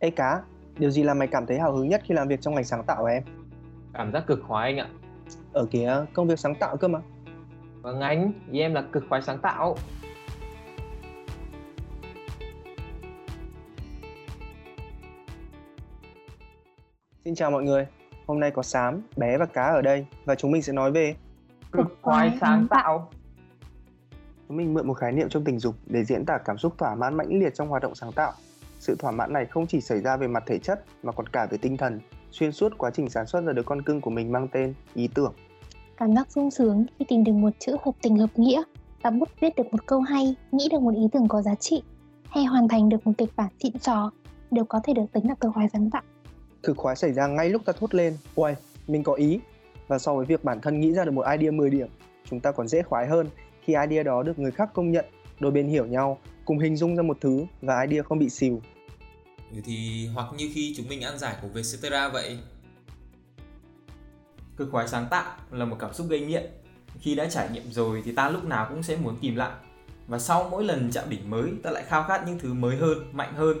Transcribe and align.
Ê 0.00 0.10
cá, 0.10 0.42
điều 0.78 0.90
gì 0.90 1.02
làm 1.02 1.18
mày 1.18 1.28
cảm 1.28 1.46
thấy 1.46 1.58
hào 1.58 1.72
hứng 1.72 1.88
nhất 1.88 2.02
khi 2.04 2.14
làm 2.14 2.28
việc 2.28 2.40
trong 2.40 2.54
ngành 2.54 2.64
sáng 2.64 2.84
tạo 2.84 3.04
em? 3.04 3.22
Cảm 3.94 4.12
giác 4.12 4.24
cực 4.26 4.40
khoái 4.46 4.72
anh 4.72 4.78
ạ. 4.78 4.88
Ở 5.52 5.66
kìa, 5.70 6.06
công 6.14 6.28
việc 6.28 6.38
sáng 6.38 6.54
tạo 6.54 6.76
cơ 6.76 6.88
mà. 6.88 7.00
Vâng 7.82 8.00
anh, 8.00 8.32
ý 8.50 8.60
em 8.60 8.74
là 8.74 8.84
cực 8.92 9.04
khoái 9.08 9.22
sáng 9.22 9.38
tạo. 9.38 9.76
Xin 17.24 17.34
chào 17.34 17.50
mọi 17.50 17.62
người, 17.62 17.86
hôm 18.26 18.40
nay 18.40 18.50
có 18.50 18.62
Sám, 18.62 19.02
Bé 19.16 19.38
và 19.38 19.46
Cá 19.46 19.64
ở 19.64 19.82
đây 19.82 20.06
và 20.24 20.34
chúng 20.34 20.50
mình 20.50 20.62
sẽ 20.62 20.72
nói 20.72 20.92
về 20.92 21.14
Cực 21.72 21.98
khoái 22.02 22.38
sáng 22.40 22.66
tạo. 22.70 23.10
Chúng 24.48 24.56
mình 24.56 24.74
mượn 24.74 24.86
một 24.86 24.94
khái 24.94 25.12
niệm 25.12 25.28
trong 25.28 25.44
tình 25.44 25.58
dục 25.58 25.74
để 25.86 26.04
diễn 26.04 26.24
tả 26.24 26.38
cảm 26.38 26.58
xúc 26.58 26.78
thỏa 26.78 26.94
mãn 26.94 27.16
mãnh 27.16 27.38
liệt 27.40 27.54
trong 27.54 27.68
hoạt 27.68 27.82
động 27.82 27.94
sáng 27.94 28.12
tạo. 28.12 28.32
Sự 28.80 28.96
thỏa 28.98 29.10
mãn 29.10 29.32
này 29.32 29.46
không 29.46 29.66
chỉ 29.66 29.80
xảy 29.80 30.00
ra 30.00 30.16
về 30.16 30.26
mặt 30.26 30.42
thể 30.46 30.58
chất 30.58 30.84
mà 31.02 31.12
còn 31.12 31.26
cả 31.26 31.46
về 31.50 31.58
tinh 31.58 31.76
thần, 31.76 32.00
xuyên 32.30 32.52
suốt 32.52 32.78
quá 32.78 32.90
trình 32.94 33.08
sản 33.08 33.26
xuất 33.26 33.44
ra 33.44 33.52
đứa 33.52 33.62
con 33.62 33.82
cưng 33.82 34.00
của 34.00 34.10
mình 34.10 34.32
mang 34.32 34.48
tên 34.52 34.74
ý 34.94 35.08
tưởng. 35.14 35.34
Cảm 35.96 36.14
giác 36.14 36.30
sung 36.30 36.50
sướng 36.50 36.86
khi 36.98 37.04
tìm 37.08 37.24
được 37.24 37.32
một 37.32 37.50
chữ 37.58 37.76
hợp 37.84 37.92
tình 38.02 38.16
hợp 38.16 38.30
nghĩa, 38.36 38.62
tập 39.02 39.10
bút 39.10 39.28
viết 39.40 39.56
được 39.56 39.66
một 39.72 39.86
câu 39.86 40.00
hay, 40.00 40.34
nghĩ 40.52 40.68
được 40.70 40.80
một 40.80 40.94
ý 40.94 41.08
tưởng 41.12 41.28
có 41.28 41.42
giá 41.42 41.54
trị, 41.54 41.82
hay 42.28 42.44
hoàn 42.44 42.68
thành 42.68 42.88
được 42.88 43.06
một 43.06 43.12
kịch 43.18 43.30
bản 43.36 43.48
xịn 43.62 43.78
sò 43.78 44.10
đều 44.50 44.64
có 44.64 44.80
thể 44.84 44.92
được 44.92 45.06
tính 45.12 45.28
là 45.28 45.34
cực 45.34 45.54
khoái 45.54 45.68
sáng 45.72 45.90
tạo. 45.90 46.02
Cực 46.62 46.76
khoái 46.76 46.96
xảy 46.96 47.12
ra 47.12 47.26
ngay 47.26 47.50
lúc 47.50 47.62
ta 47.64 47.72
thốt 47.72 47.94
lên, 47.94 48.16
uầy, 48.34 48.54
mình 48.86 49.02
có 49.02 49.14
ý. 49.14 49.40
Và 49.88 49.98
so 49.98 50.14
với 50.14 50.26
việc 50.26 50.44
bản 50.44 50.60
thân 50.60 50.80
nghĩ 50.80 50.92
ra 50.92 51.04
được 51.04 51.10
một 51.10 51.24
idea 51.38 51.50
10 51.50 51.70
điểm, 51.70 51.88
chúng 52.24 52.40
ta 52.40 52.52
còn 52.52 52.68
dễ 52.68 52.82
khoái 52.82 53.06
hơn 53.06 53.26
khi 53.62 53.74
idea 53.88 54.02
đó 54.02 54.22
được 54.22 54.38
người 54.38 54.50
khác 54.50 54.70
công 54.74 54.90
nhận, 54.90 55.04
đôi 55.40 55.52
bên 55.52 55.68
hiểu 55.68 55.86
nhau, 55.86 56.18
cùng 56.50 56.58
hình 56.58 56.76
dung 56.76 56.96
ra 56.96 57.02
một 57.02 57.18
thứ 57.20 57.46
và 57.62 57.82
idea 57.82 58.02
không 58.02 58.18
bị 58.18 58.28
xìu. 58.28 58.60
Ừ 59.52 59.60
thì 59.64 60.08
hoặc 60.14 60.26
như 60.36 60.50
khi 60.54 60.74
chúng 60.76 60.88
mình 60.88 61.00
ăn 61.00 61.18
giải 61.18 61.36
của 61.42 61.48
Vietcetera 61.48 62.08
vậy. 62.08 62.38
Cực 64.56 64.70
khoái 64.70 64.88
sáng 64.88 65.06
tạo 65.10 65.32
là 65.50 65.64
một 65.64 65.76
cảm 65.78 65.94
xúc 65.94 66.06
gây 66.10 66.20
nghiện. 66.20 66.50
Khi 67.00 67.14
đã 67.14 67.28
trải 67.30 67.48
nghiệm 67.52 67.72
rồi 67.72 68.02
thì 68.04 68.12
ta 68.12 68.30
lúc 68.30 68.44
nào 68.44 68.66
cũng 68.68 68.82
sẽ 68.82 68.96
muốn 68.96 69.16
tìm 69.20 69.36
lại. 69.36 69.50
Và 70.06 70.18
sau 70.18 70.48
mỗi 70.50 70.64
lần 70.64 70.90
chạm 70.92 71.10
đỉnh 71.10 71.30
mới, 71.30 71.50
ta 71.62 71.70
lại 71.70 71.82
khao 71.86 72.02
khát 72.02 72.26
những 72.26 72.38
thứ 72.38 72.54
mới 72.54 72.76
hơn, 72.76 72.98
mạnh 73.12 73.32
hơn. 73.34 73.58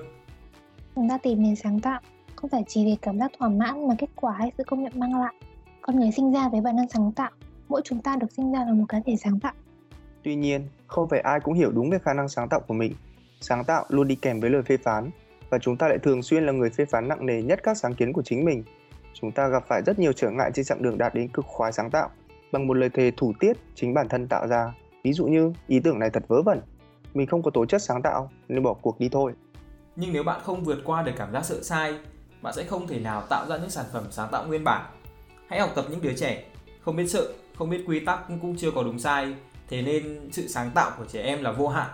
Chúng 0.94 1.08
ta 1.08 1.18
tìm 1.18 1.42
đến 1.42 1.56
sáng 1.56 1.80
tạo 1.80 2.00
không 2.36 2.50
phải 2.50 2.64
chỉ 2.68 2.84
vì 2.84 2.96
cảm 3.02 3.18
giác 3.18 3.32
thỏa 3.38 3.48
mãn 3.48 3.88
mà 3.88 3.94
kết 3.98 4.10
quả 4.14 4.34
hay 4.38 4.52
sự 4.58 4.64
công 4.66 4.82
nhận 4.82 4.92
mang 4.94 5.20
lại. 5.20 5.34
Con 5.82 5.96
người 5.96 6.10
sinh 6.16 6.32
ra 6.32 6.48
với 6.48 6.60
bản 6.60 6.76
năng 6.76 6.88
sáng 6.88 7.12
tạo, 7.12 7.30
mỗi 7.68 7.82
chúng 7.84 8.02
ta 8.02 8.16
được 8.16 8.32
sinh 8.32 8.52
ra 8.52 8.64
là 8.64 8.72
một 8.72 8.84
cá 8.88 9.00
thể 9.06 9.16
sáng 9.16 9.40
tạo. 9.40 9.52
Tuy 10.22 10.34
nhiên, 10.34 10.68
không 10.86 11.08
phải 11.08 11.20
ai 11.20 11.40
cũng 11.40 11.54
hiểu 11.54 11.70
đúng 11.70 11.90
về 11.90 11.98
khả 11.98 12.12
năng 12.12 12.28
sáng 12.28 12.48
tạo 12.48 12.60
của 12.60 12.74
mình. 12.74 12.94
Sáng 13.40 13.64
tạo 13.64 13.84
luôn 13.88 14.08
đi 14.08 14.14
kèm 14.14 14.40
với 14.40 14.50
lời 14.50 14.62
phê 14.62 14.76
phán, 14.76 15.10
và 15.50 15.58
chúng 15.58 15.76
ta 15.76 15.88
lại 15.88 15.98
thường 15.98 16.22
xuyên 16.22 16.46
là 16.46 16.52
người 16.52 16.70
phê 16.70 16.84
phán 16.84 17.08
nặng 17.08 17.26
nề 17.26 17.42
nhất 17.42 17.60
các 17.62 17.76
sáng 17.76 17.94
kiến 17.94 18.12
của 18.12 18.22
chính 18.22 18.44
mình. 18.44 18.64
Chúng 19.14 19.32
ta 19.32 19.48
gặp 19.48 19.64
phải 19.68 19.82
rất 19.86 19.98
nhiều 19.98 20.12
trở 20.12 20.30
ngại 20.30 20.50
trên 20.54 20.64
chặng 20.64 20.82
đường 20.82 20.98
đạt 20.98 21.14
đến 21.14 21.28
cực 21.28 21.46
khoái 21.46 21.72
sáng 21.72 21.90
tạo 21.90 22.10
bằng 22.52 22.66
một 22.66 22.74
lời 22.74 22.90
thề 22.90 23.12
thủ 23.16 23.32
tiết 23.40 23.56
chính 23.74 23.94
bản 23.94 24.08
thân 24.08 24.28
tạo 24.28 24.48
ra. 24.48 24.72
Ví 25.04 25.12
dụ 25.12 25.26
như 25.26 25.52
ý 25.66 25.80
tưởng 25.80 25.98
này 25.98 26.10
thật 26.10 26.22
vớ 26.28 26.42
vẩn, 26.42 26.60
mình 27.14 27.26
không 27.26 27.42
có 27.42 27.50
tố 27.50 27.66
chất 27.66 27.82
sáng 27.82 28.02
tạo 28.02 28.30
nên 28.48 28.62
bỏ 28.62 28.74
cuộc 28.74 29.00
đi 29.00 29.08
thôi. 29.08 29.32
Nhưng 29.96 30.12
nếu 30.12 30.22
bạn 30.22 30.40
không 30.44 30.64
vượt 30.64 30.78
qua 30.84 31.02
được 31.02 31.12
cảm 31.16 31.32
giác 31.32 31.44
sợ 31.44 31.62
sai, 31.62 31.94
bạn 32.42 32.54
sẽ 32.56 32.64
không 32.64 32.86
thể 32.86 33.00
nào 33.00 33.22
tạo 33.30 33.46
ra 33.48 33.56
những 33.56 33.70
sản 33.70 33.84
phẩm 33.92 34.04
sáng 34.10 34.28
tạo 34.32 34.46
nguyên 34.46 34.64
bản. 34.64 34.90
Hãy 35.46 35.60
học 35.60 35.70
tập 35.74 35.84
những 35.90 36.02
đứa 36.02 36.12
trẻ, 36.12 36.44
không 36.80 36.96
biết 36.96 37.06
sợ, 37.06 37.32
không 37.56 37.70
biết 37.70 37.84
quy 37.86 38.00
tắc 38.00 38.18
cũng 38.40 38.56
chưa 38.56 38.70
có 38.70 38.82
đúng 38.82 38.98
sai, 38.98 39.34
thế 39.70 39.82
nên 39.82 40.30
sự 40.32 40.48
sáng 40.48 40.70
tạo 40.74 40.90
của 40.98 41.04
trẻ 41.12 41.22
em 41.22 41.42
là 41.42 41.52
vô 41.52 41.68
hạn. 41.68 41.90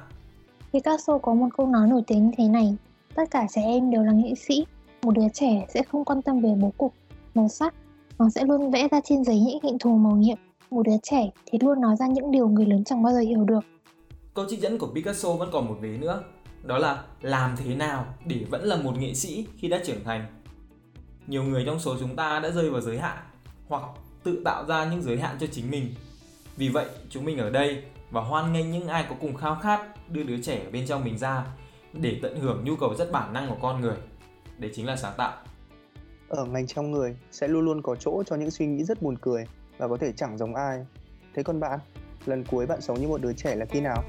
Picasso 0.73 1.19
có 1.19 1.35
một 1.35 1.49
câu 1.57 1.67
nói 1.67 1.89
nổi 1.89 2.03
tiếng 2.07 2.33
thế 2.39 2.49
này, 2.49 2.77
tất 3.15 3.31
cả 3.31 3.47
trẻ 3.55 3.63
em 3.63 3.91
đều 3.91 4.03
là 4.03 4.13
nghệ 4.13 4.35
sĩ, 4.35 4.67
một 5.03 5.11
đứa 5.15 5.29
trẻ 5.35 5.67
sẽ 5.69 5.83
không 5.83 6.05
quan 6.05 6.23
tâm 6.23 6.41
về 6.41 6.55
bố 6.61 6.73
cục, 6.79 6.95
màu 7.35 7.49
sắc, 7.49 7.75
nó 8.19 8.29
sẽ 8.31 8.45
luôn 8.45 8.71
vẽ 8.71 8.89
ra 8.91 9.01
trên 9.05 9.25
giấy 9.25 9.41
những 9.41 9.59
hình 9.63 9.79
thù 9.79 9.97
màu 9.97 10.17
nhiệm. 10.17 10.39
Một 10.71 10.83
đứa 10.83 10.97
trẻ 11.03 11.31
thì 11.47 11.59
luôn 11.63 11.81
nói 11.81 11.97
ra 11.97 12.07
những 12.07 12.31
điều 12.31 12.49
người 12.49 12.67
lớn 12.67 12.85
chẳng 12.85 13.03
bao 13.03 13.13
giờ 13.13 13.19
hiểu 13.19 13.45
được. 13.45 13.65
Câu 14.35 14.45
trích 14.49 14.61
dẫn 14.61 14.79
của 14.79 14.87
Picasso 14.95 15.33
vẫn 15.33 15.49
còn 15.53 15.67
một 15.69 15.77
vế 15.81 15.89
nữa, 15.89 16.23
đó 16.63 16.79
là 16.79 17.05
làm 17.21 17.57
thế 17.57 17.75
nào 17.75 18.07
để 18.27 18.45
vẫn 18.51 18.65
là 18.65 18.77
một 18.77 18.99
nghệ 18.99 19.15
sĩ 19.15 19.47
khi 19.57 19.69
đã 19.69 19.81
trưởng 19.85 20.05
thành. 20.05 20.27
Nhiều 21.27 21.43
người 21.43 21.63
trong 21.67 21.79
số 21.79 21.97
chúng 22.01 22.17
ta 22.17 22.41
đã 22.41 22.51
rơi 22.51 22.71
vào 22.71 22.81
giới 22.81 22.99
hạn 22.99 23.17
hoặc 23.69 23.83
tự 24.23 24.43
tạo 24.45 24.67
ra 24.67 24.91
những 24.91 25.03
giới 25.03 25.19
hạn 25.19 25.37
cho 25.41 25.47
chính 25.53 25.71
mình. 25.71 25.95
Vì 26.57 26.69
vậy, 26.69 26.87
chúng 27.11 27.25
mình 27.25 27.39
ở 27.39 27.51
đây 27.51 27.83
và 28.11 28.21
hoan 28.21 28.53
nghênh 28.53 28.71
những 28.71 28.89
ai 28.89 29.07
có 29.09 29.17
cùng 29.21 29.35
khao 29.35 29.59
khát 29.63 30.11
đưa 30.11 30.23
đứa 30.23 30.43
trẻ 30.43 30.65
ở 30.65 30.71
bên 30.71 30.87
trong 30.87 31.05
mình 31.05 31.19
ra 31.19 31.47
để 31.93 32.19
tận 32.23 32.41
hưởng 32.41 32.65
nhu 32.65 32.77
cầu 32.77 32.95
rất 32.95 33.13
bản 33.13 33.33
năng 33.33 33.49
của 33.49 33.57
con 33.63 33.81
người. 33.81 33.97
Đấy 34.59 34.71
chính 34.75 34.87
là 34.87 34.97
sáng 34.97 35.13
tạo. 35.17 35.37
Ở 36.29 36.45
ngành 36.45 36.67
trong 36.67 36.91
người 36.91 37.17
sẽ 37.31 37.49
luôn 37.49 37.65
luôn 37.65 37.83
có 37.83 37.97
chỗ 37.97 38.23
cho 38.27 38.37
những 38.37 38.51
suy 38.51 38.67
nghĩ 38.67 38.85
rất 38.85 39.03
buồn 39.03 39.19
cười 39.19 39.47
và 39.79 39.89
có 39.89 39.97
thể 39.97 40.13
chẳng 40.13 40.39
giống 40.39 40.55
ai. 40.55 40.87
Thế 41.35 41.43
còn 41.43 41.61
bạn, 41.61 41.79
lần 42.27 42.45
cuối 42.45 42.67
bạn 42.67 42.81
sống 42.81 43.01
như 43.01 43.09
một 43.09 43.21
đứa 43.21 43.33
trẻ 43.33 43.55
là 43.55 43.65
khi 43.65 43.81
nào? 43.81 44.05